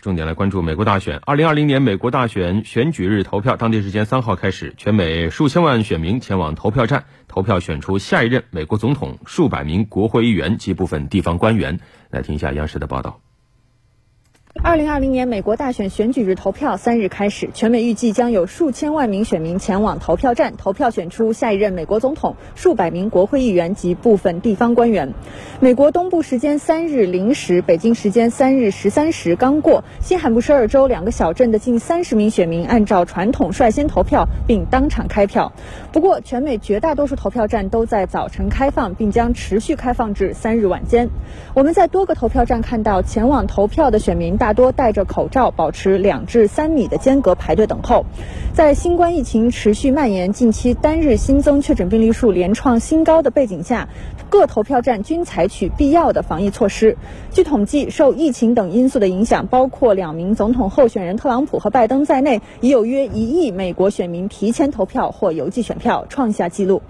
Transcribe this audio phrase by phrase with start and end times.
[0.00, 1.20] 重点来关注美国大选。
[1.26, 11.80] 二零二零年美国大选选举日投票，当地时间三号开始，全美数千万选民前往投票站投票，选出下一任美国总统、数百名国会议员及部分地方官员。
[12.10, 13.20] 来听一下央视的报道。
[14.60, 25.14] 二零二零年美国大选选举日投票三日开始，全美预计将有数千万名选民前往投票站投票，选出下一任美国总统、数百名国会议员及部分地方官员。
[25.60, 35.52] 美国东部时间三日零时，北京时间三日十三时刚过，新罕布什尔州两个小镇的近三十名选民按照传统率先投票，并当场开票。
[35.92, 41.08] 不过，全美绝大多数投票站都在早晨开放，并将持续开放至三日晚间。
[41.54, 44.47] 我们在多个投票站看到前往投票的选民大。
[44.48, 48.06] 大多戴着口罩，保持两至三米的间隔排队等候。
[48.54, 53.90] 在新冠疫情持续蔓延、近期单日新增确诊病例数连创新高的背景下，
[54.30, 56.96] 各投票站均采取必要的防疫措施。
[57.30, 66.80] 据统计，受疫情等因素的影响，包括两名总统候选人特朗普和拜登在内，已有约一亿美国选民提前投票或邮寄选票，创下纪录。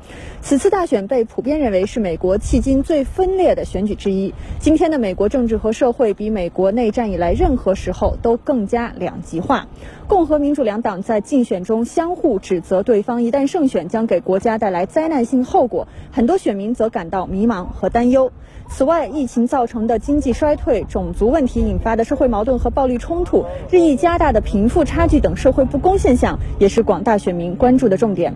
[0.40, 4.32] 此次大选被普遍认为是美国迄今最分裂的选举之一。
[4.60, 9.68] 今天的美国政治和社会比美国内战以来任任何时候都更加两极化。
[10.06, 15.88] 共和民主两党在竞选中相互指责对方，一旦胜选将给国家带来灾难性后果。
[16.12, 18.32] 很多选民则感到迷茫和担忧。
[18.68, 28.34] 此外，疫情造成的经济衰退、种族问题引发的社会矛盾和暴力冲突、日益加大的贫富差距等社会不公现象，也是广大选民关注的重点。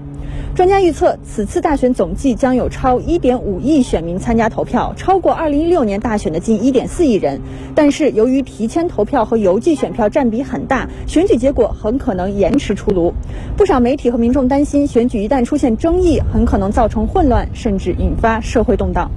[0.54, 7.40] 专家预测，此次大选总计将有超1.5亿选民参加投票，超过2016年大选的近1.4亿人。
[7.74, 13.14] 但是，由于提前投票和邮寄选票占比很大，选举结果很可能延迟出炉。
[13.56, 19.10] 不少媒体和民众担心，选举一旦出现争议，很可能造成混乱，甚至引发社会动荡。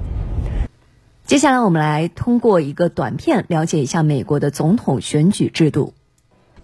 [1.26, 5.92] 接下来，我们来通过一个短片了解一下美国的总统选举制度。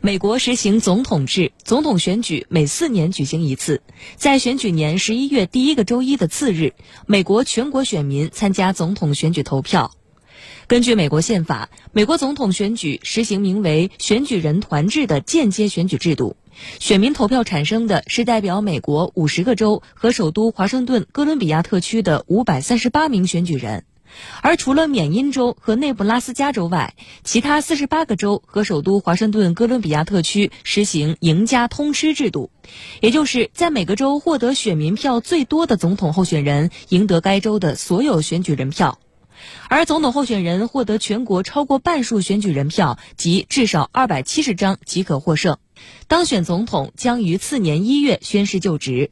[0.04, 3.82] 美国实行总统制，总统选举每四年举行一次，
[4.16, 6.74] 在选举年十一月第一个周一的次日，
[7.06, 9.92] 美国全国选民参加总统选举投票。
[10.66, 16.34] 根据美国宪法，美国总统选举实行名为选举人团制的间接选举制度，
[16.80, 23.84] 选民投票产生的是代表美国五十个州和首都华盛顿哥伦比亚特区的五百三十八名选举人。
[24.42, 32.50] 而除了缅因州和内布拉斯加州外，其他四十八个州和首都华盛顿哥伦比亚特区实行赢家通吃制度，
[33.00, 38.98] 也就是在每个州获得选民票最多的总统候选人赢得该州的所有选举人票，
[39.68, 45.58] 而总统候选人获得全国超过半数选举人票及至少二百七十张即可获胜，
[46.08, 49.10] 当选总统将于次年一月宣誓就职。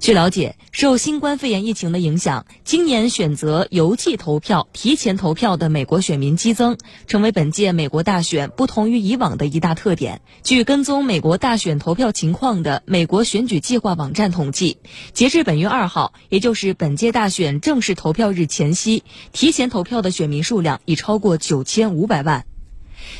[0.00, 6.76] 据了解，受新冠肺炎疫情的影响，今年选择邮寄投票、提前投票的美国选民激增，
[7.06, 10.20] 成为本届美国大选不同于以往的一大特点。
[10.42, 14.78] 据跟踪美国大选投票情况的美国选举计划网站统计，
[15.12, 22.44] 截至本月二号，也就是本届大选正式投票日前夕，提前投票的选民数量已超过九千五百万。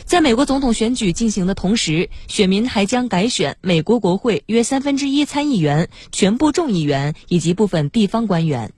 [0.04, 8.72] 在美国总统选举进行的同时，选民还将改选美国国会约三分之一参议员、全部众议员以及部分地方官员。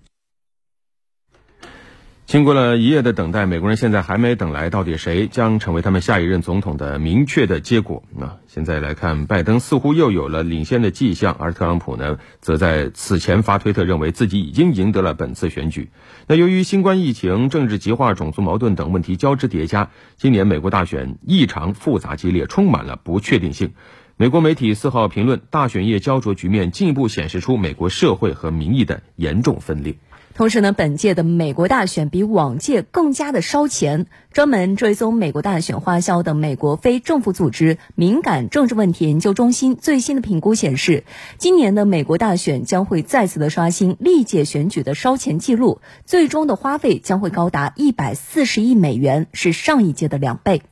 [2.27, 8.03] 经过了一夜的等待，美国人现在还没等来到底谁将成为他们下一任总统的明确的结果。
[8.13, 15.89] 那现在来看，拜登似乎又有了领先的迹象，而特朗普呢，则在此前发推特认为自己已经赢得了本次选举。
[16.27, 23.71] 那由于新冠疫情、政治极化、种族矛盾等问题交织叠加，今年美国大选异常复杂激烈，充满了不确定性。
[24.19, 29.95] 美国媒体四号评论，大选夜焦灼局面进一步显示出美国社会和民意的严重分裂。
[30.35, 34.07] 同时呢，本届的美国大选比往届更加的烧钱。
[34.33, 41.05] 专门追踪美国大选花销的美国非政府组织敏感政治问题研究中心最新的评估显示，
[41.37, 50.63] 今年的美国大选将会再次的刷新历届选举的烧钱记录，最终的花费将会高达一百四十亿美元，是上一届的两倍。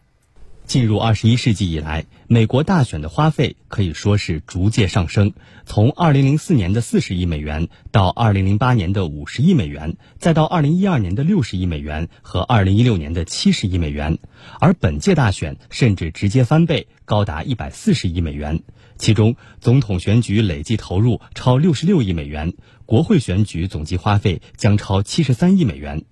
[0.66, 5.32] 进入二十一世纪以来，美国大选的花费可以说是逐渐上升。
[5.66, 14.18] 从二零零四年的四十亿美元，到二零零八年的五十亿美元，再到二零一二年的六十亿美元和二零一六年的七十亿美元。
[14.58, 18.62] 而本届大选甚至直接翻倍，高达一百四十亿美元。
[18.96, 22.54] 其中，总统选举累计投入超六十六亿美元，
[22.86, 26.04] 国会选举总计花费将超七十三亿美元。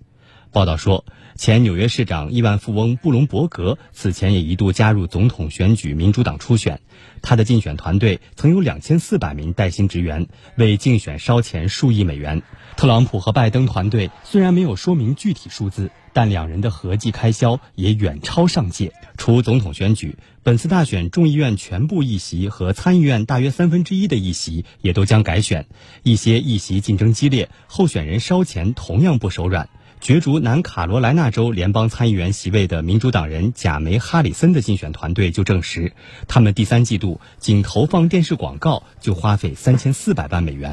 [0.53, 6.83] 报道说，前纽约市长、亿万富翁布隆伯格此前也一度加入总统选举民主党初选，
[7.23, 10.27] 他的竞选团队曾有两千四百名带薪职员，
[10.57, 12.43] 为竞选烧钱数亿美元。
[12.77, 18.93] 特朗普和拜登团队虽然没有说明具体数字，但两人的合计开销也远超上届。
[19.17, 25.67] 除总统选举，本次大选众议院全部议席和参议院大约三分之一的议席也都将改选，
[26.03, 29.71] 一些议席竞争激烈，候选人烧钱同样不手软。
[30.03, 35.93] 角逐南卡罗来纳州联邦参议员席位的民主党人贾梅·哈里森的竞选团队就证实，
[36.27, 40.71] 他们第三季度仅投放电视广告就花费三千四百万美元。